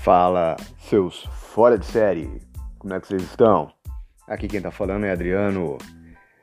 [0.00, 2.40] Fala, seus fora de série,
[2.78, 3.70] como é que vocês estão?
[4.26, 5.76] Aqui quem tá falando é Adriano.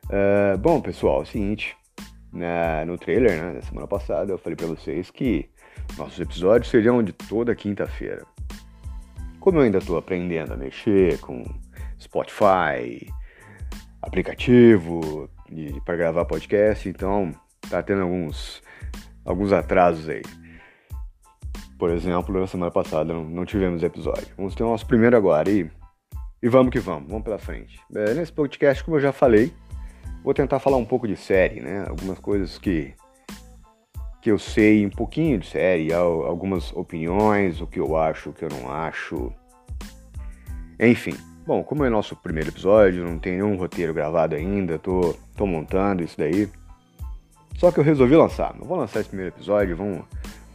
[0.06, 1.76] Uh, bom, pessoal, é o seguinte,
[2.32, 5.50] na, no trailer né, da semana passada eu falei para vocês que
[5.98, 8.24] nossos episódios seriam de toda quinta-feira.
[9.40, 11.44] Como eu ainda tô aprendendo a mexer com
[12.00, 13.12] Spotify,
[14.04, 15.28] aplicativo
[15.84, 17.32] para gravar podcast, então
[17.68, 18.62] tá tendo alguns,
[19.26, 20.22] alguns atrasos aí.
[21.78, 24.28] Por exemplo, na semana passada não, tivemos episódio.
[24.36, 25.70] Vamos ter o nosso primeiro agora e,
[26.42, 27.80] e vamos que vamos, vamos pela frente.
[27.94, 29.54] É, nesse podcast, como eu já falei,
[30.24, 31.86] vou tentar falar um pouco de série, né?
[31.88, 32.96] Algumas coisas que,
[34.22, 38.44] que eu sei um pouquinho de série, algumas opiniões, o que eu acho, o que
[38.44, 39.32] eu não acho.
[40.80, 41.16] Enfim,
[41.46, 46.04] bom, como é nosso primeiro episódio, não tem nenhum roteiro gravado ainda, tô, tô montando
[46.04, 46.50] isso daí.
[47.56, 48.56] Só que eu resolvi lançar.
[48.58, 50.04] Não vou lançar esse primeiro episódio, vamos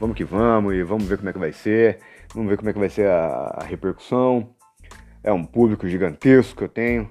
[0.02, 2.00] vamos que vamos e vamos ver como é que vai ser,
[2.34, 4.52] vamos ver como é que vai ser a, a repercussão.
[5.22, 7.08] É um público gigantesco que eu tenho.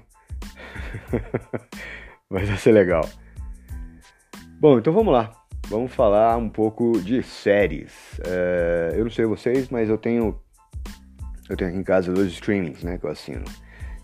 [2.28, 3.08] Mas vai ser legal.
[4.60, 5.32] Bom, então vamos lá.
[5.68, 8.20] Vamos falar um pouco de séries.
[8.26, 10.38] É, eu não sei vocês, mas eu tenho
[11.48, 13.44] eu tenho aqui em casa dois streamings, né, que eu assino,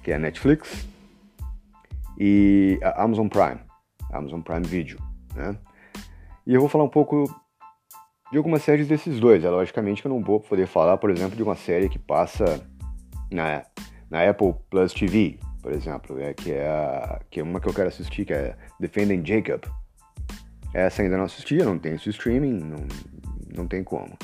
[0.02, 0.88] que é a Netflix
[2.18, 3.60] e a Amazon Prime,
[4.10, 4.98] Amazon Prime Video,
[5.34, 5.58] né?
[6.46, 7.24] E eu vou falar um pouco
[8.30, 9.44] de algumas séries desses dois.
[9.44, 12.62] É logicamente que eu não vou poder falar, por exemplo, de uma série que passa
[13.30, 13.64] na,
[14.10, 17.74] na Apple Plus TV, por exemplo, é, que, é a, que é uma que eu
[17.74, 19.62] quero assistir, que é Defending Jacob.
[20.74, 22.86] Essa ainda não assisti, não tem esse streaming, não,
[23.54, 24.16] não tem como.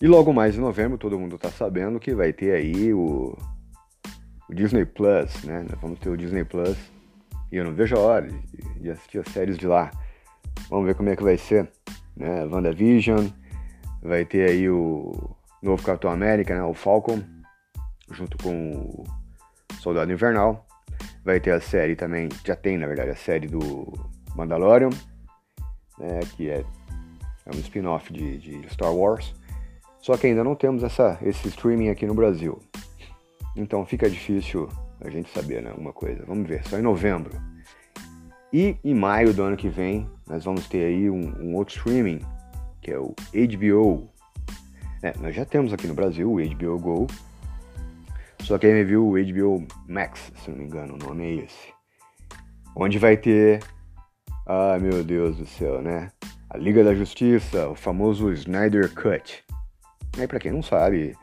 [0.00, 3.36] E logo mais em novembro, todo mundo tá sabendo que vai ter aí o,
[4.48, 5.64] o Disney Plus, né?
[5.80, 6.76] vamos ter o Disney Plus.
[7.52, 9.90] E eu não vejo a hora de, de assistir as séries de lá.
[10.68, 11.70] Vamos ver como é que vai ser
[12.20, 12.44] né?
[12.44, 13.26] WandaVision,
[14.02, 16.62] vai ter aí o novo Capitão América, né?
[16.62, 17.22] O Falcon,
[18.12, 19.04] junto com o
[19.80, 20.66] Soldado Invernal.
[21.24, 23.92] Vai ter a série também, já tem na verdade a série do
[24.36, 24.90] Mandalorian,
[25.98, 26.20] né?
[26.36, 26.64] Que é,
[27.46, 29.34] é um spin-off de, de Star Wars.
[29.98, 32.58] Só que ainda não temos essa, esse streaming aqui no Brasil.
[33.56, 34.68] Então fica difícil
[35.00, 36.24] a gente saber né, alguma coisa.
[36.26, 37.30] Vamos ver, só em novembro.
[38.52, 42.20] E em maio do ano que vem, nós vamos ter aí um, um outro streaming,
[42.82, 44.10] que é o HBO.
[45.02, 47.06] É, nós já temos aqui no Brasil o HBO Go,
[48.42, 51.72] só que aí viu o HBO Max, se não me engano, o nome é esse.
[52.74, 53.62] Onde vai ter,
[54.46, 56.10] ah meu Deus do céu, né?
[56.48, 59.44] A Liga da Justiça, o famoso Snyder Cut.
[60.16, 61.14] E aí, pra quem não sabe,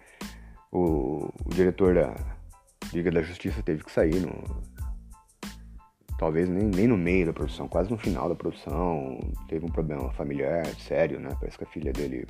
[0.72, 2.16] o, o diretor da
[2.94, 4.64] Liga da Justiça teve que sair no,
[6.18, 10.12] talvez nem, nem no meio da produção, quase no final da produção, teve um problema
[10.14, 11.30] familiar sério, né?
[11.40, 12.28] Parece que a filha dele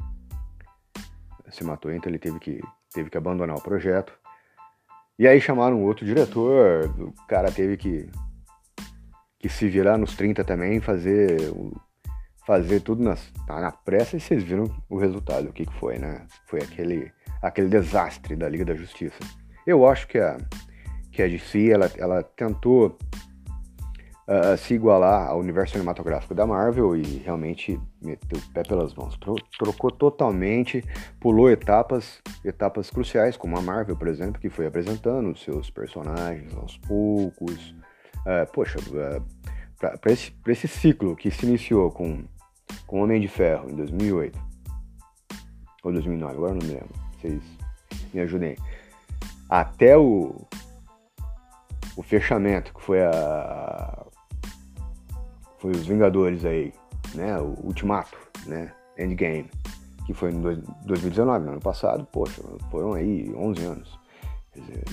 [1.49, 2.61] se matou, então ele teve que,
[2.93, 4.13] teve que abandonar o projeto.
[5.17, 8.09] E aí chamaram outro diretor, o cara teve que,
[9.39, 11.37] que se virar nos 30 também, fazer,
[12.45, 16.27] fazer tudo nas, na pressa e vocês viram o resultado, o que, que foi, né?
[16.45, 17.11] Foi aquele,
[17.41, 19.17] aquele desastre da Liga da Justiça.
[19.65, 20.37] Eu acho que a,
[21.11, 22.97] que a DC, ela, ela tentou
[24.27, 29.17] uh, se igualar ao universo cinematográfico da Marvel e realmente meteu o pé pelas mãos.
[29.17, 30.83] Tro trocou totalmente,
[31.19, 36.53] pulou etapas, etapas cruciais, como a Marvel, por exemplo, que foi apresentando os seus personagens
[36.55, 37.75] aos poucos.
[38.19, 39.23] Uh, poxa, uh,
[39.77, 42.23] para esse, esse ciclo que se iniciou com,
[42.85, 44.47] com Homem de Ferro em 2008
[45.83, 46.89] ou 2009, agora não me lembro,
[47.19, 47.41] vocês
[48.13, 48.57] me ajudem.
[49.49, 50.35] Até o,
[51.95, 54.06] o fechamento, que foi a,
[55.67, 56.73] foi os Vingadores aí,
[57.13, 57.37] né?
[57.39, 58.71] O Ultimato, né?
[58.97, 59.49] Endgame,
[60.05, 60.41] que foi em
[60.85, 62.41] 2019, no ano passado, poxa,
[62.71, 63.99] foram aí 11 anos.
[64.55, 64.83] Dizer,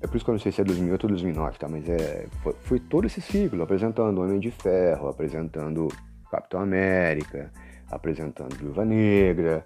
[0.00, 1.68] é por isso que eu não sei se é 2008 ou 2009, tá?
[1.68, 5.88] Mas é, foi, foi todo esse ciclo, apresentando Homem de Ferro, apresentando
[6.30, 7.50] Capitão América,
[7.90, 9.64] apresentando Viúva Negra,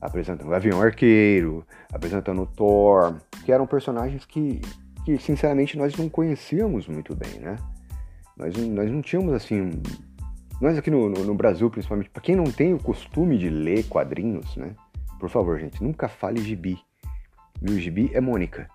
[0.00, 4.60] apresentando Avião Arqueiro, apresentando Thor, que eram personagens que,
[5.04, 7.56] que, sinceramente, nós não conhecíamos muito bem, né?
[8.38, 9.82] Nós, nós não tínhamos assim.
[10.60, 13.84] Nós aqui no, no, no Brasil, principalmente, para quem não tem o costume de ler
[13.88, 14.74] quadrinhos, né?
[15.18, 16.78] Por favor, gente, nunca fale gibi.
[17.60, 18.68] E o gibi é Mônica.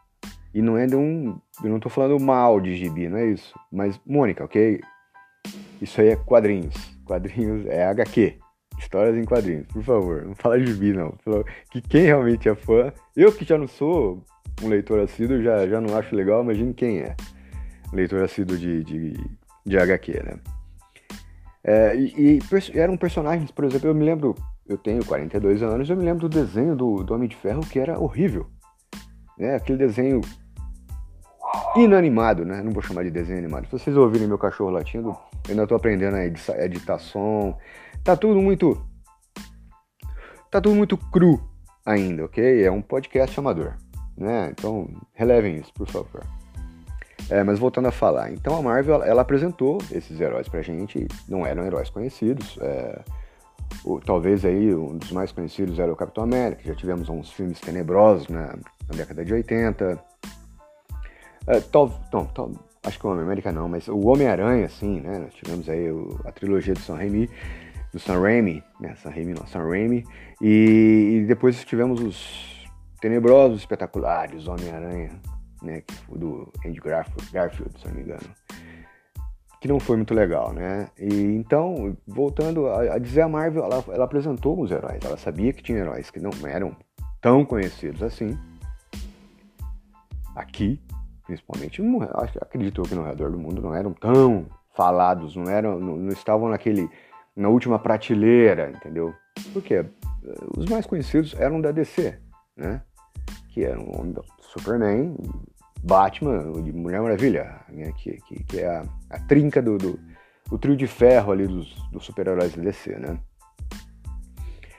[0.54, 1.40] E não é de um.
[1.64, 3.58] Eu não tô falando mal de gibi, não é isso.
[3.72, 4.82] Mas Mônica, ok?
[5.82, 6.76] Isso aí é quadrinhos.
[7.06, 8.38] Quadrinhos é HQ.
[8.78, 9.66] Histórias em quadrinhos.
[9.68, 11.16] Por favor, não fala de gibi, não.
[11.72, 12.92] Que quem realmente é fã.
[13.16, 14.24] Eu que já não sou
[14.62, 17.16] um leitor assíduo, já, já não acho legal, imagine quem é.
[17.92, 19.14] Leitor assíduo de, de
[19.66, 20.40] de HQ, né?
[21.64, 24.36] É, e, e, eram personagens, por exemplo, eu me lembro
[24.68, 27.80] eu tenho 42 anos, eu me lembro do desenho do, do Homem de Ferro que
[27.80, 28.48] era horrível.
[29.38, 29.56] Né?
[29.56, 30.22] Aquele desenho
[31.76, 32.62] inanimado, né?
[32.62, 33.66] Não vou chamar de desenho animado.
[33.66, 37.58] Se vocês ouvirem meu cachorro latindo, eu ainda tô aprendendo a editar, som.
[38.04, 38.82] Tá tudo muito.
[40.50, 41.42] Tá tudo muito cru
[41.86, 42.64] ainda, ok?
[42.64, 43.76] É um podcast amador,
[44.16, 44.50] né?
[44.52, 46.24] Então, relevem isso, por favor.
[47.30, 51.46] É, mas voltando a falar, então a Marvel ela, apresentou esses heróis pra gente, não
[51.46, 52.58] eram heróis conhecidos.
[52.62, 53.00] É,
[53.84, 57.60] o, talvez aí um dos mais conhecidos era o Capitão América, já tivemos uns filmes
[57.60, 58.48] tenebrosos na,
[58.88, 60.00] na década de 80.
[61.48, 61.62] É,
[62.84, 65.20] acho que o Homem-América não, mas o Homem-Aranha, sim, né?
[65.20, 67.30] Nós tivemos aí o, a trilogia do Sam Raimi,
[67.94, 68.96] do Sam Raimi, né?
[68.96, 70.06] Sam Raimi não, Sam Raimi.
[70.42, 72.68] E, e depois tivemos os
[73.00, 75.12] tenebrosos, espetaculares, Homem-Aranha,
[75.64, 75.84] né?
[76.10, 78.30] Do Andy Garfield, Garfield, se não me engano.
[79.62, 80.90] Que não foi muito legal, né?
[81.00, 85.00] E então, voltando a, a dizer, a Marvel, ela, ela apresentou os heróis.
[85.04, 86.76] Ela sabia que tinha heróis que não eram
[87.22, 88.38] tão conhecidos assim.
[90.36, 90.82] Aqui,
[91.26, 92.02] principalmente, não,
[92.42, 96.50] acredito que no redor do mundo não eram tão falados, não eram, não, não estavam
[96.50, 96.90] naquele
[97.36, 99.14] na última prateleira, entendeu?
[99.54, 99.86] Porque
[100.58, 102.20] os mais conhecidos eram da DC,
[102.56, 102.82] né?
[103.50, 103.86] Que eram
[104.42, 105.16] Superman,
[105.84, 106.44] Batman,
[106.74, 107.92] Mulher Maravilha, né?
[107.98, 110.00] que, que, que, é a, a trinca do, do,
[110.50, 113.20] o trio de ferro ali dos, dos super-heróis da DC, né?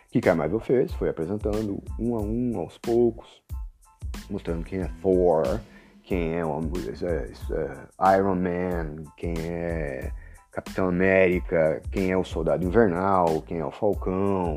[0.08, 3.42] O que a Marvel fez foi apresentando um a um, aos poucos,
[4.30, 5.60] mostrando quem é Thor,
[6.04, 6.62] quem é, uma,
[7.02, 10.12] é, é Iron Man, quem é
[10.52, 14.54] Capitão América, quem é o Soldado Invernal, quem é o Falcão,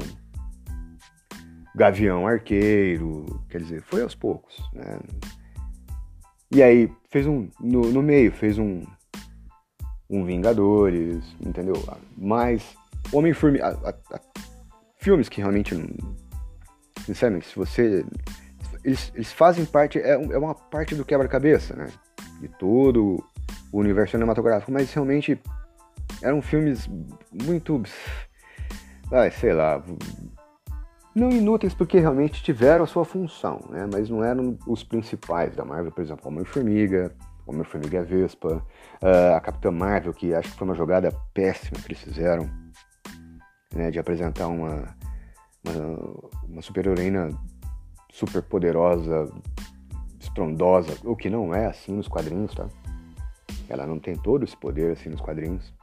[1.75, 4.99] Gavião Arqueiro, quer dizer, foi aos poucos, né?
[6.51, 8.83] E aí fez um no, no meio fez um
[10.09, 11.75] um Vingadores, entendeu?
[12.17, 12.75] Mas
[13.11, 13.77] Homem Formiga,
[14.97, 15.75] filmes que realmente
[17.05, 18.05] sinceramente, se você
[18.83, 21.87] eles, eles fazem parte, é, é uma parte do quebra-cabeça, né?
[22.39, 23.23] De todo
[23.71, 25.39] o universo cinematográfico, mas realmente
[26.21, 26.89] eram filmes
[27.31, 27.81] muito.
[29.11, 29.83] Ai, sei lá.
[31.17, 33.89] Não inúteis porque realmente tiveram a sua função, né?
[33.91, 37.11] Mas não eram os principais da Marvel, por exemplo, Homem-Formiga,
[37.47, 38.63] Homem-Formiga Vespa,
[39.01, 42.47] uh, a Capitã Marvel, que acho que foi uma jogada péssima que eles fizeram,
[43.73, 43.89] né?
[43.89, 44.95] De apresentar uma,
[45.65, 47.29] uma, uma super-heroína
[48.11, 49.27] super poderosa,
[50.19, 52.67] estrondosa, o que não é assim nos quadrinhos, tá?
[53.67, 55.73] Ela não tem todo esse poder assim nos quadrinhos.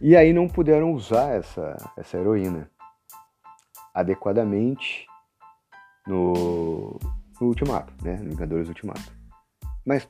[0.00, 2.70] E aí não puderam usar essa, essa heroína
[3.94, 5.06] adequadamente
[6.06, 6.98] no,
[7.40, 8.16] no Ultimato, né?
[8.16, 9.12] No Vingadores Ultimato.
[9.84, 10.08] Mas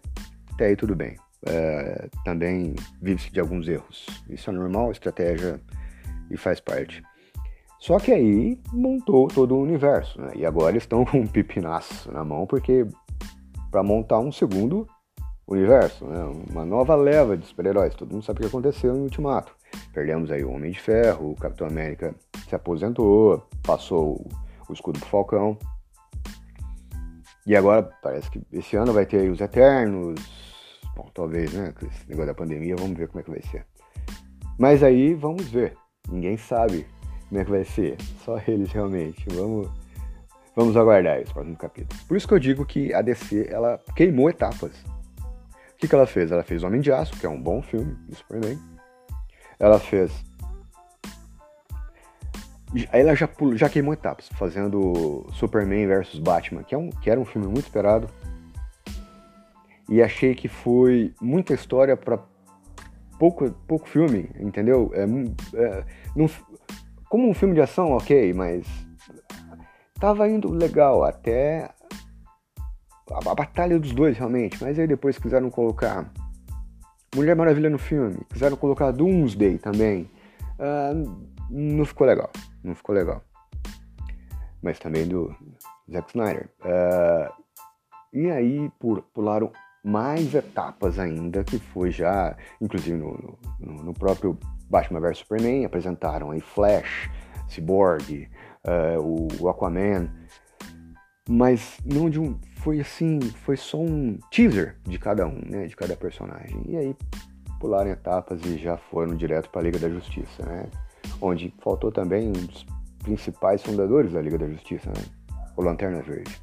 [0.52, 1.16] até aí tudo bem.
[1.46, 4.06] É, também vive-se de alguns erros.
[4.28, 5.60] Isso é normal, estratégia
[6.30, 7.02] e faz parte.
[7.78, 10.32] Só que aí montou todo o universo, né?
[10.36, 12.86] E agora estão com um pipinaço na mão, porque
[13.70, 14.86] para montar um segundo
[15.48, 16.24] universo, né?
[16.50, 17.94] Uma nova leva de super-heróis.
[17.94, 19.54] Todo mundo sabe o que aconteceu em Ultimato.
[19.94, 22.14] Perdemos aí o Homem de Ferro, o Capitão América
[22.50, 24.26] se aposentou, passou
[24.68, 25.56] o escudo pro Falcão.
[27.46, 30.20] E agora parece que esse ano vai ter os Eternos.
[30.94, 31.72] Bom, talvez, né?
[31.72, 33.64] Com esse negócio da pandemia, vamos ver como é que vai ser.
[34.58, 35.76] Mas aí vamos ver.
[36.08, 36.86] Ninguém sabe
[37.28, 37.96] como é que vai ser.
[38.24, 39.24] Só eles realmente.
[39.30, 39.70] Vamos,
[40.54, 42.02] vamos aguardar os próximos capítulos.
[42.02, 44.72] Por isso que eu digo que a DC ela queimou etapas.
[45.22, 46.30] O que, que ela fez?
[46.30, 48.58] Ela fez Homem de Aço, que é um bom filme do Superman.
[49.58, 50.29] Ela fez.
[52.92, 57.18] Aí ela já, já queimou etapas, fazendo Superman vs Batman, que, é um, que era
[57.18, 58.08] um filme muito esperado.
[59.88, 62.20] E achei que foi muita história para
[63.18, 64.92] pouco, pouco filme, entendeu?
[64.94, 65.84] É, é,
[66.14, 66.30] não,
[67.08, 68.64] como um filme de ação, ok, mas
[69.98, 71.68] tava indo legal até
[73.10, 76.10] a, a, batalha dos dois realmente, mas aí depois quiseram colocar
[77.14, 80.08] Mulher Maravilha no filme, quiseram colocar Doomsday também,
[80.60, 82.30] uh, não ficou legal,
[82.62, 83.22] não ficou legal.
[84.62, 85.34] Mas também do
[85.90, 86.50] Zack Snyder.
[86.60, 87.32] Uh,
[88.12, 89.50] e aí por, pularam
[89.82, 94.38] mais etapas ainda, que foi já, inclusive no, no, no próprio
[94.68, 97.10] Batman vs Superman, apresentaram aí Flash,
[97.48, 98.28] Cyborg,
[98.66, 100.10] uh, o Aquaman,
[101.28, 105.76] mas não de um, foi assim, foi só um teaser de cada um, né, de
[105.76, 106.62] cada personagem.
[106.66, 106.96] E aí
[107.60, 110.66] pularam etapas e já foram direto para a Liga da Justiça, né?
[111.20, 112.66] Onde faltou também um dos
[113.04, 115.04] principais fundadores da Liga da Justiça, né?
[115.56, 116.40] O Lanterna Verde.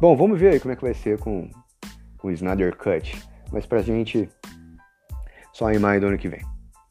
[0.00, 1.48] Bom, vamos ver aí como é que vai ser com,
[2.16, 3.22] com o Snyder Cut.
[3.52, 4.28] Mas pra gente,
[5.52, 6.42] só em maio do ano que vem.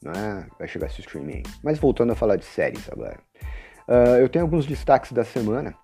[0.02, 0.46] Né?
[0.58, 1.42] Vai chegar esse streaming.
[1.62, 3.18] Mas voltando a falar de séries agora.
[3.88, 5.74] Uh, eu tenho alguns destaques da semana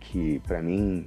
[0.00, 1.06] que para mim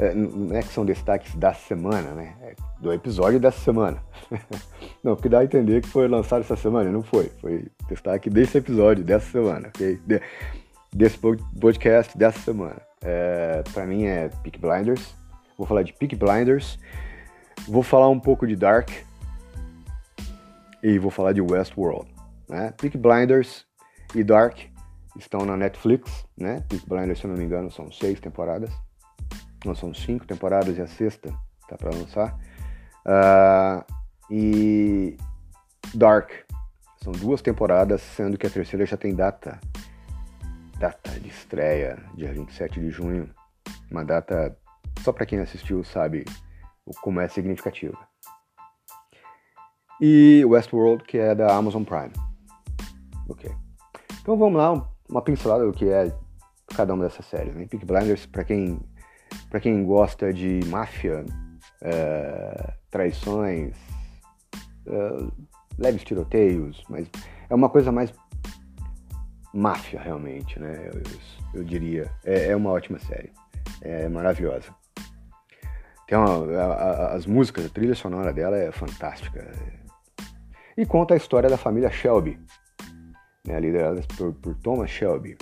[0.00, 2.34] é, não é que são destaques da semana, né?
[2.40, 4.02] É do episódio dessa semana.
[5.04, 7.30] não, porque dá a entender que foi lançado essa semana, não foi.
[7.38, 10.00] Foi destaque desse episódio, dessa semana, ok?
[10.06, 10.22] De,
[10.90, 12.80] desse podcast dessa semana.
[13.02, 15.14] É, para mim é Peak Blinders.
[15.58, 16.78] Vou falar de Peak Blinders.
[17.68, 18.88] Vou falar um pouco de Dark.
[20.82, 22.10] E vou falar de Westworld.
[22.48, 22.72] Né?
[22.78, 23.66] Peak Blinders
[24.14, 24.58] e Dark
[25.18, 26.64] estão na Netflix, né?
[26.70, 28.70] Peak Blinders, se eu não me engano, são seis temporadas.
[29.74, 31.32] São cinco temporadas e a sexta
[31.68, 32.38] tá para lançar.
[33.06, 33.84] Uh,
[34.30, 35.16] e
[35.94, 36.30] Dark
[37.02, 39.58] são duas temporadas, sendo que a terceira já tem data.
[40.78, 43.30] Data de estreia, dia 27 de junho.
[43.90, 44.56] Uma data,
[45.00, 46.24] só para quem assistiu sabe
[47.02, 47.98] como é significativa.
[50.00, 52.12] E Westworld, que é da Amazon Prime.
[53.28, 53.50] Ok.
[54.20, 56.12] Então vamos lá, uma pincelada do que é
[56.74, 57.54] cada uma dessas séries.
[57.54, 57.66] Né?
[57.66, 58.80] Peak Blinders, para quem,
[59.48, 61.24] pra quem gosta de máfia,
[61.82, 63.76] é, traições,
[64.86, 67.08] é, leves tiroteios, mas
[67.48, 68.12] é uma coisa mais
[69.52, 70.90] máfia realmente, né?
[70.92, 72.10] Eu, eu diria.
[72.24, 73.32] É, é, uma ótima série.
[73.80, 74.74] É maravilhosa.
[76.06, 79.52] Tem uma, a, a, as músicas, a trilha sonora dela é fantástica.
[80.76, 82.38] E conta a história da família Shelby,
[83.46, 85.36] né, lideradas por, por Thomas Shelby.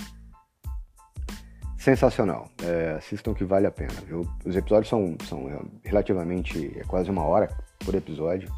[1.88, 2.50] Sensacional.
[2.62, 3.94] É, assistam que vale a pena.
[4.06, 4.28] Viu?
[4.44, 5.48] Os episódios são, são
[5.82, 6.78] relativamente.
[6.78, 7.48] é quase uma hora
[7.82, 8.52] por episódio.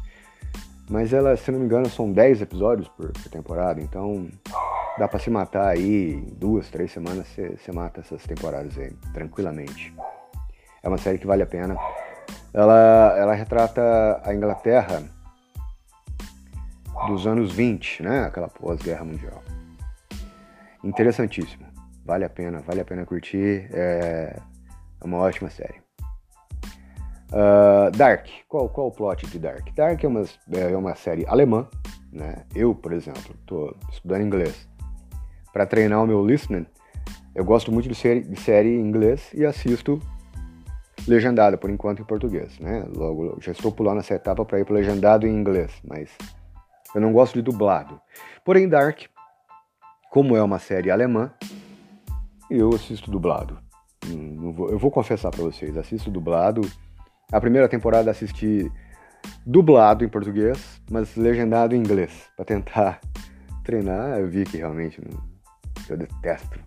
[0.89, 4.27] Mas ela, se não me engano, são 10 episódios por, por temporada, então
[4.99, 9.95] dá para se matar aí em duas, três semanas, você mata essas temporadas aí, tranquilamente.
[10.83, 11.77] É uma série que vale a pena.
[12.53, 15.03] Ela, ela retrata a Inglaterra
[17.07, 18.25] dos anos 20, né?
[18.25, 19.41] Aquela pós-guerra mundial.
[20.83, 21.70] Interessantíssimo.
[22.05, 23.69] Vale a pena, vale a pena curtir.
[23.71, 24.37] É,
[25.01, 25.81] é uma ótima série.
[27.31, 28.27] Uh, Dark.
[28.47, 29.73] Qual, qual o plot de Dark?
[29.73, 31.67] Dark é uma, é uma série alemã.
[32.11, 32.45] Né?
[32.53, 34.67] Eu, por exemplo, estou estudando inglês.
[35.53, 36.65] Para treinar o meu listening,
[37.33, 39.99] eu gosto muito de série, de série em inglês e assisto
[41.07, 42.59] legendada, por enquanto, em português.
[42.59, 42.85] Né?
[42.95, 46.09] Logo, já estou pulando essa etapa para ir para legendado em inglês, mas
[46.93, 47.99] eu não gosto de dublado.
[48.43, 49.03] Porém, Dark,
[50.09, 51.31] como é uma série alemã,
[52.51, 53.57] eu assisto dublado.
[54.53, 56.61] Vou, eu vou confessar para vocês, assisto dublado.
[57.31, 58.69] A primeira temporada assisti
[59.45, 62.99] dublado em português, mas legendado em inglês, para tentar
[63.63, 64.19] treinar.
[64.19, 65.01] Eu vi que realmente
[65.89, 66.59] eu detesto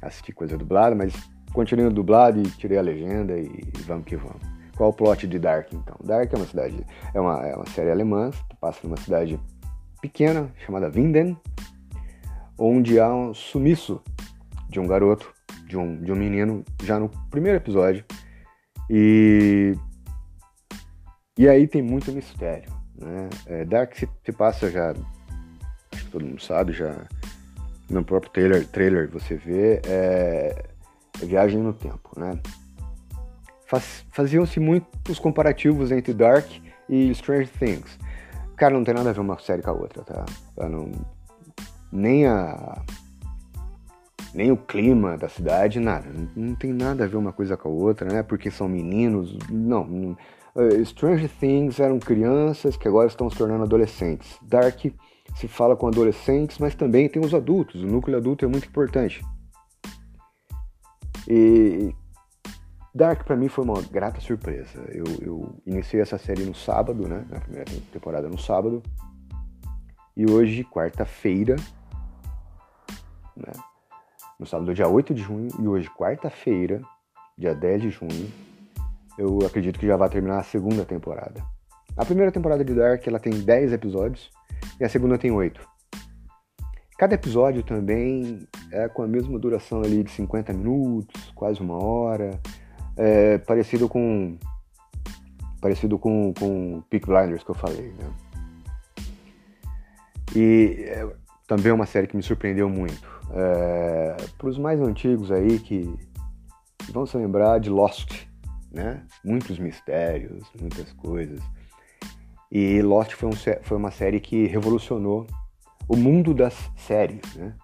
[0.00, 1.12] assistir coisa dublada, mas
[1.52, 4.40] continuei dublado e tirei a legenda e vamos que vamos.
[4.76, 5.96] Qual o plot de Dark então?
[6.04, 8.30] Dark é uma cidade, é uma, é uma série alemã,
[8.60, 9.38] passa numa cidade
[10.00, 11.36] pequena chamada Winden,
[12.56, 14.00] onde há um sumiço
[14.68, 15.32] de um garoto,
[15.66, 18.04] de um, de um menino, já no primeiro episódio.
[18.90, 19.74] E,
[21.36, 22.72] e aí tem muito mistério.
[22.96, 23.28] Né?
[23.46, 24.90] É, Dark se, se, passa já,
[25.92, 27.06] acho que todo mundo sabe, já
[27.88, 30.64] no próprio trailer, trailer você vê, é,
[31.22, 32.18] é viagem no tempo.
[32.18, 32.38] Né?
[33.66, 36.46] Faz, Faziam-se muitos comparativos entre Dark
[36.88, 37.98] e Stranger Things.
[38.56, 40.24] Cara, não tem nada a ver uma série com a outra, tá?
[40.68, 40.90] Não,
[41.92, 42.82] nem a.
[44.34, 46.08] Nem o clima da cidade, nada.
[46.12, 48.22] Não, não, tem nada a ver uma coisa com a outra, né?
[48.22, 49.36] Porque são meninos.
[49.50, 49.86] Não.
[49.86, 50.16] não
[50.54, 54.38] uh, Stranger Things eram crianças que agora estão se tornando adolescentes.
[54.42, 54.78] Dark
[55.34, 57.82] se fala com adolescentes, mas também tem os adultos.
[57.82, 59.22] O núcleo adulto é muito importante.
[61.26, 61.94] E
[62.94, 64.80] Dark para mim foi uma grata surpresa.
[64.88, 67.24] Eu, eu, iniciei essa série no sábado, né?
[67.30, 68.82] Na primeira temporada no sábado.
[70.16, 71.54] E hoje, quarta-feira,
[73.36, 73.52] né?
[74.38, 76.80] No sábado, dia 8 de junho, e hoje, quarta-feira,
[77.36, 78.32] dia 10 de junho,
[79.18, 81.42] eu acredito que já vai terminar a segunda temporada.
[81.96, 84.30] A primeira temporada de Dark ela tem 10 episódios
[84.78, 85.60] e a segunda tem 8.
[86.96, 92.40] Cada episódio também é com a mesma duração ali de 50 minutos, quase uma hora
[92.96, 94.38] é, parecido com
[95.60, 98.10] parecido com com Peak Blinders que eu falei, né?
[100.36, 101.08] E é,
[101.48, 103.02] também é uma série que me surpreendeu muito.
[103.32, 105.92] É, Para os mais antigos aí que
[106.92, 108.26] vão se lembrar de Lost,
[108.70, 109.02] né?
[109.24, 111.40] Muitos mistérios, muitas coisas.
[112.52, 115.26] E Lost foi, um, foi uma série que revolucionou
[115.88, 117.54] o mundo das séries, né?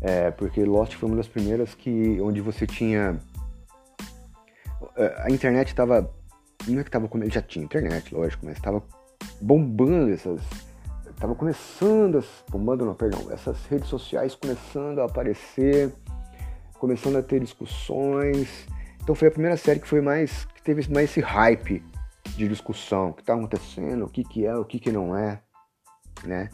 [0.00, 3.20] É, porque Lost foi uma das primeiras que onde você tinha
[5.18, 6.10] a internet estava.
[6.68, 8.82] Não é que estava já tinha internet, lógico, mas estava
[9.40, 10.40] bombando essas
[11.18, 15.92] tava começando, as, bombando não, perdão, essas redes sociais começando a aparecer,
[16.78, 18.66] começando a ter discussões.
[19.02, 21.82] Então foi a primeira série que foi mais, que teve mais esse hype
[22.36, 25.40] de discussão, o que está acontecendo, o que, que é, o que, que não é,
[26.24, 26.48] né?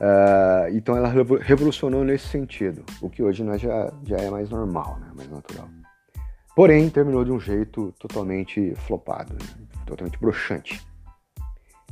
[0.00, 1.08] Uh, então ela
[1.40, 5.12] revolucionou nesse sentido, o que hoje nós já, já é mais normal, né?
[5.14, 5.68] mais natural.
[6.56, 9.66] Porém, terminou de um jeito totalmente flopado, né?
[9.86, 10.84] totalmente broxante.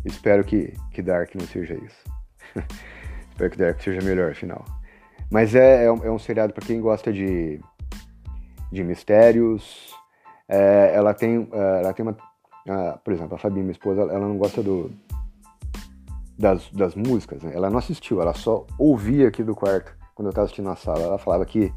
[0.04, 2.04] Espero que, que Dark não seja isso.
[3.30, 4.64] Espero que Dark seja melhor, afinal.
[5.30, 7.60] Mas é, é, um, é um seriado para quem gosta de,
[8.72, 9.94] de mistérios.
[10.48, 12.16] É, ela tem, é, ela tem uma.
[13.04, 14.90] Por exemplo, a Fabi, minha esposa, ela não gosta do,
[16.40, 17.52] das, das músicas, né?
[17.54, 21.00] Ela não assistiu, ela só ouvia aqui do quarto quando eu estava assistindo na sala.
[21.00, 21.72] Ela falava que,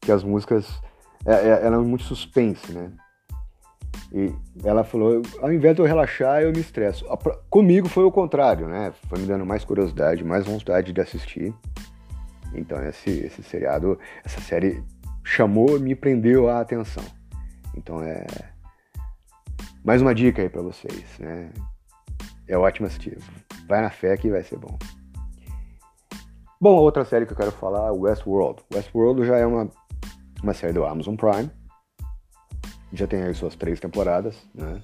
[0.00, 0.80] que as músicas
[1.24, 2.90] é, é, eram muito suspense, né?
[4.12, 4.32] E
[4.64, 7.04] ela falou, ao invés de eu relaxar, eu me estresso.
[7.50, 8.92] Comigo foi o contrário, né?
[9.08, 11.52] Foi me dando mais curiosidade, mais vontade de assistir.
[12.54, 14.82] Então esse, esse seriado, essa série
[15.24, 17.04] chamou, me prendeu a atenção.
[17.76, 18.24] Então é
[19.84, 21.50] mais uma dica aí para vocês, né?
[22.48, 23.18] É ótimo assistir.
[23.68, 24.78] Vai na fé que vai ser bom.
[26.60, 28.62] Bom, a outra série que eu quero falar é Westworld.
[28.72, 29.68] Westworld já é uma,
[30.42, 31.50] uma série do Amazon Prime
[32.96, 34.80] já tem aí suas três temporadas, né?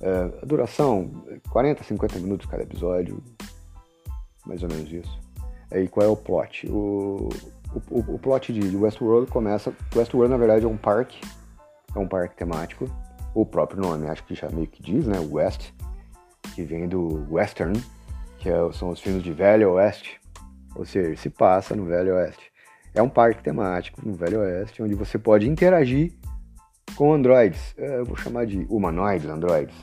[0.00, 1.10] É, a duração,
[1.50, 3.22] 40, 50 minutos cada episódio,
[4.46, 5.20] mais ou menos isso.
[5.72, 6.66] E qual é o plot?
[6.68, 7.28] O,
[7.90, 9.72] o, o plot de Westworld começa...
[9.94, 11.20] Westworld, na verdade, é um parque,
[11.94, 12.86] é um parque temático.
[13.34, 15.18] O próprio nome, acho que já meio que diz, né?
[15.20, 15.70] West,
[16.54, 17.78] que vem do Western,
[18.38, 20.18] que é, são os filmes de Velho Oeste,
[20.74, 22.50] ou seja, se passa no Velho Oeste.
[22.94, 26.12] É um parque temático no Velho Oeste, onde você pode interagir
[26.96, 29.74] com androides, é, eu vou chamar de humanoides, androides.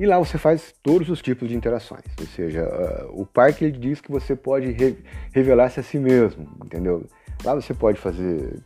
[0.00, 3.78] E lá você faz todos os tipos de interações, ou seja, uh, o parque ele
[3.78, 4.96] diz que você pode re
[5.32, 7.04] revelar-se a si mesmo, entendeu?
[7.44, 8.62] Lá você pode fazer,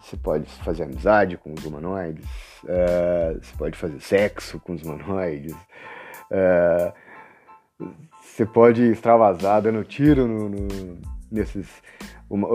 [0.00, 2.24] você pode fazer amizade com os humanoides,
[2.64, 5.54] uh, você pode fazer sexo com os humanoides,
[6.30, 6.92] uh,
[8.22, 10.98] você pode extravasar dando tiro no, no,
[11.30, 11.68] nesses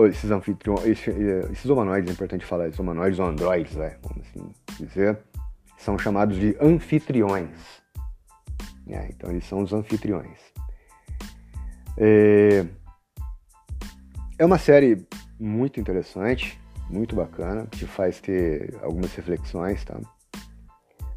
[0.08, 1.06] esses anfitriões,
[1.50, 5.18] esses humanoides, é importante falar, esses humanoides ou androides, né, vamos assim dizer,
[5.78, 7.80] são chamados de anfitriões.
[8.88, 10.38] É, então eles são os anfitriões.
[11.96, 12.66] É,
[14.38, 15.06] é uma série
[15.38, 19.98] muito interessante, muito bacana, que faz ter algumas reflexões, tá?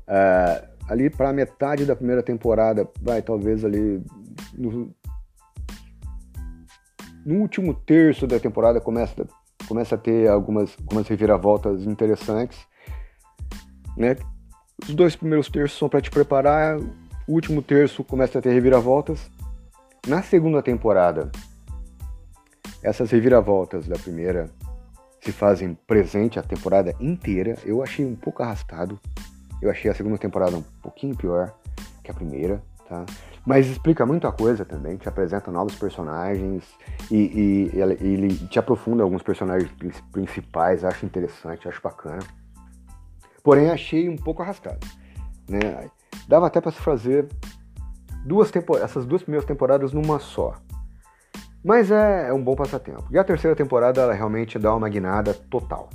[0.08, 4.04] É, ali para metade da primeira temporada, vai talvez ali
[4.54, 4.94] no
[7.26, 9.28] no último terço da temporada começa,
[9.68, 12.60] começa a ter algumas, algumas reviravoltas interessantes.
[13.98, 14.18] Né?
[14.82, 19.30] Os dois primeiros terços são para te preparar, o último terço começa a ter reviravoltas.
[20.08, 21.32] Na segunda temporada,
[22.82, 24.50] essas reviravoltas da primeira
[25.22, 27.58] se fazem presente a temporada inteira.
[27.66, 29.00] Eu achei um pouco arrastado.
[29.62, 31.54] Eu achei a segunda temporada um pouquinho pior
[32.04, 33.06] que a primeira, tá?
[33.46, 36.64] Mas explica muita coisa também, te apresenta novos personagens
[37.12, 39.70] e, e ele, ele, te aprofunda alguns personagens
[40.12, 42.20] principais, acho interessante, acho bacana.
[43.44, 44.88] Porém, achei um pouco arrastado.
[45.50, 45.90] Né?
[46.26, 47.28] Dava até para se fazer
[48.26, 48.50] duas
[48.82, 50.56] essas duas primeiras temporadas numa só.
[51.62, 53.06] Mas é, é, um bom passatempo.
[53.12, 55.90] E a terceira temporada, ela realmente dá uma guinada total.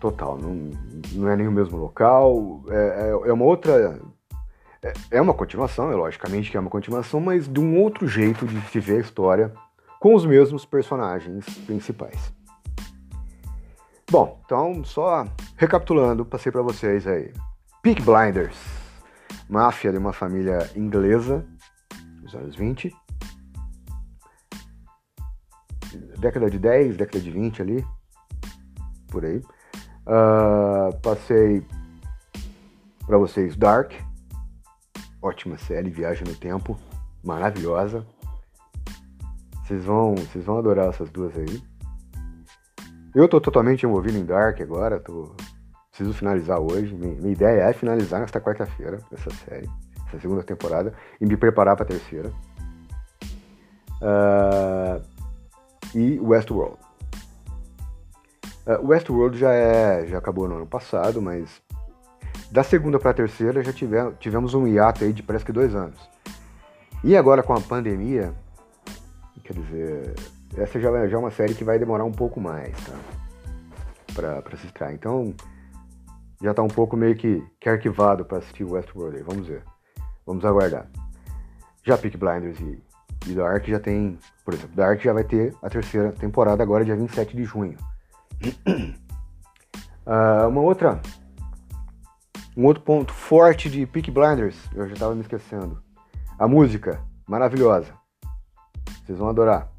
[0.00, 0.70] Total, não,
[1.12, 4.00] não é nem o mesmo local, é, é, é uma outra
[4.82, 8.46] é, é uma continuação, é logicamente que é uma continuação, mas de um outro jeito
[8.46, 9.52] de se ver a história
[9.98, 12.32] com os mesmos personagens principais.
[14.10, 17.32] Bom, então só recapitulando, passei para vocês aí.
[17.82, 18.56] Peak Blinders,
[19.48, 21.46] máfia de uma família inglesa
[22.22, 22.92] dos anos 20.
[26.18, 27.86] Década de 10, década de 20 ali,
[29.08, 29.38] por aí.
[30.06, 31.64] Uh, passei
[33.06, 33.92] para vocês Dark,
[35.22, 36.78] ótima série, Viagem no Tempo,
[37.22, 38.06] maravilhosa.
[39.64, 41.62] Vocês vão, vocês vão adorar essas duas aí.
[43.14, 45.34] Eu tô totalmente envolvido em Dark agora, tô,
[45.90, 46.94] preciso finalizar hoje.
[46.94, 49.68] Minha, minha ideia é finalizar nesta quarta-feira essa série,
[50.06, 52.32] essa segunda temporada, e me preparar para a terceira.
[54.00, 55.02] Uh,
[55.94, 56.76] e Westworld.
[58.66, 61.60] Uh, Westworld já é, já acabou no ano passado, mas
[62.50, 65.74] da segunda para a terceira já tivemos, tivemos um hiato aí de parece que dois
[65.74, 65.98] anos.
[67.04, 68.34] E agora com a pandemia,
[69.44, 70.14] quer dizer,
[70.56, 72.94] essa já, já é uma série que vai demorar um pouco mais, tá?
[74.14, 74.94] Pra, pra se extrair.
[74.94, 75.34] Então,
[76.42, 79.22] já tá um pouco meio que, que arquivado para assistir Westworld aí.
[79.22, 79.62] Vamos ver.
[80.26, 80.88] Vamos aguardar.
[81.84, 82.82] Já Peak Blinders e,
[83.28, 86.96] e Dark já tem, por exemplo, Dark já vai ter a terceira temporada agora dia
[86.96, 87.76] 27 de junho.
[90.06, 91.00] uh, uma outra
[92.56, 95.82] um outro ponto forte de Peak Blinders, eu já estava me esquecendo.
[96.38, 97.92] A música, maravilhosa.
[99.04, 99.70] Vocês vão adorar.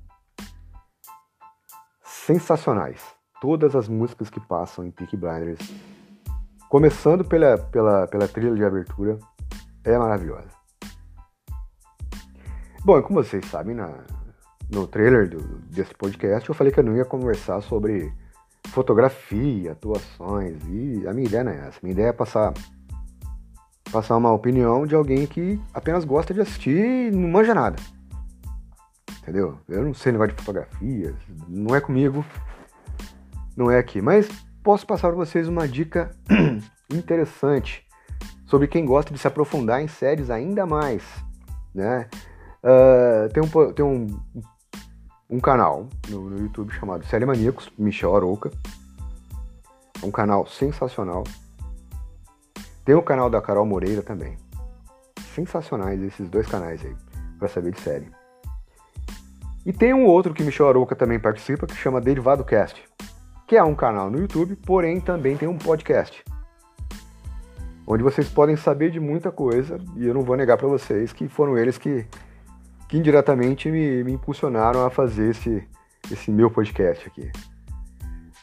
[2.03, 3.01] Sensacionais.
[3.41, 5.59] Todas as músicas que passam em Peak Blinders,
[6.69, 9.17] começando pela, pela, pela trilha de abertura,
[9.83, 10.49] é maravilhosa.
[12.85, 14.05] Bom, e como vocês sabem, na,
[14.69, 18.13] no trailer do, desse podcast, eu falei que eu não ia conversar sobre
[18.71, 21.79] fotografia, atuações, e a minha ideia não é essa.
[21.83, 22.53] Minha ideia é passar,
[23.91, 27.77] passar uma opinião de alguém que apenas gosta de assistir e não manja nada.
[29.21, 29.59] Entendeu?
[29.67, 31.13] Eu não sei negócio de fotografia,
[31.47, 32.25] não é comigo,
[33.55, 34.01] não é aqui.
[34.01, 34.27] Mas
[34.63, 36.09] posso passar para vocês uma dica
[36.89, 37.85] interessante
[38.45, 41.03] sobre quem gosta de se aprofundar em séries ainda mais,
[41.75, 42.09] né?
[42.63, 44.07] Uh, tem um, tem um,
[45.31, 48.51] um canal no, no, YouTube chamado Série Maníacos, Michel Arouca.
[50.03, 51.23] É um canal sensacional.
[52.83, 54.35] Tem o canal da Carol Moreira também.
[55.33, 56.93] Sensacionais esses dois canais aí,
[57.39, 58.11] para saber de série.
[59.65, 62.83] E tem um outro que Michel Arouca também participa, que chama Derivado Cast,
[63.47, 66.25] que é um canal no YouTube, porém também tem um podcast.
[67.87, 71.29] Onde vocês podem saber de muita coisa, e eu não vou negar para vocês que
[71.29, 72.05] foram eles que
[72.91, 75.65] que indiretamente me, me impulsionaram a fazer esse,
[76.11, 77.31] esse meu podcast aqui.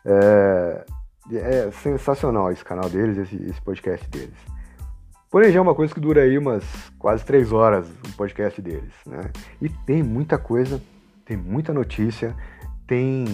[0.06, 0.87] É,
[1.34, 4.34] é sensacional esse canal deles, esse, esse, podcast deles.
[5.30, 6.64] Porém, já é uma coisa que dura aí umas
[6.98, 9.30] quase três horas o podcast deles, né?
[9.61, 10.80] E tem muita coisa,
[11.26, 12.34] tem muita notícia,
[12.87, 13.26] tem,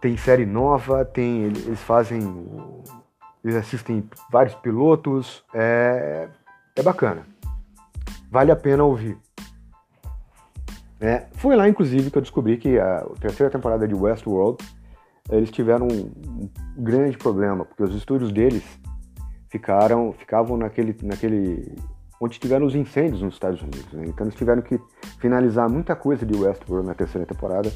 [0.00, 2.22] tem série nova, tem, eles fazem,
[3.44, 6.26] eles assistem vários pilotos, é,
[6.74, 7.26] é bacana.
[8.30, 9.25] Vale a pena ouvir.
[11.06, 14.58] É, foi lá, inclusive, que eu descobri que a terceira temporada de Westworld
[15.30, 18.64] eles tiveram um grande problema, porque os estúdios deles
[19.48, 21.76] ficaram, ficavam naquele, naquele
[22.20, 23.92] onde tiveram os incêndios nos Estados Unidos.
[23.92, 24.04] Né?
[24.08, 24.80] Então eles tiveram que
[25.20, 27.72] finalizar muita coisa de Westworld na terceira temporada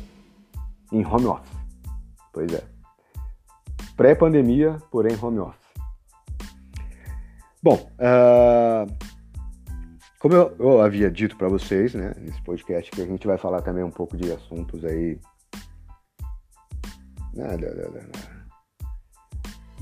[0.91, 1.57] em home office.
[2.33, 2.65] Pois é.
[3.97, 5.71] Pré-pandemia, porém home office.
[7.63, 9.10] Bom, uh,
[10.21, 13.63] como eu, eu havia dito para vocês, né, nesse podcast, que a gente vai falar
[13.63, 15.19] também um pouco de assuntos aí.
[17.33, 17.67] Né, do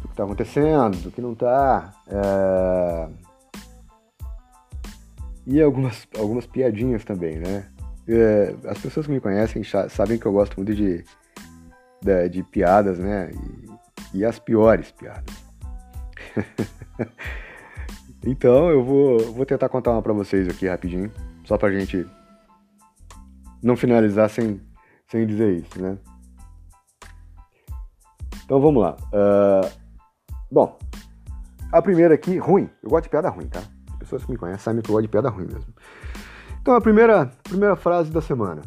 [0.03, 1.93] que está acontecendo, do que não está.
[2.07, 3.09] É...
[5.45, 7.69] E algumas, algumas piadinhas também, né?
[8.07, 11.05] É, as pessoas que me conhecem sabem que eu gosto muito de,
[12.01, 13.33] de, de piadas, né?
[14.13, 15.35] E, e as piores piadas.
[18.25, 21.13] Então eu vou, vou tentar contar uma pra vocês aqui rapidinho,
[21.45, 22.07] só pra gente
[23.63, 24.61] não finalizar sem,
[25.07, 25.99] sem dizer isso, né?
[28.45, 28.97] Então vamos lá.
[29.13, 29.71] Uh,
[30.51, 30.79] bom,
[31.73, 32.69] a primeira aqui, ruim.
[32.83, 33.63] Eu gosto de piada ruim, tá?
[33.93, 35.73] As pessoas que me conhecem sabem que eu gosto de piada ruim mesmo.
[36.61, 38.63] Então a primeira, primeira frase da semana.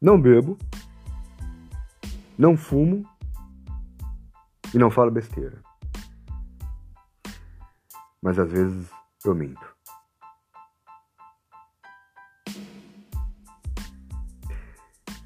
[0.00, 0.58] Não bebo,
[2.36, 3.04] não fumo
[4.74, 5.62] e não falo besteira
[8.24, 8.88] mas às vezes
[9.22, 9.76] eu minto.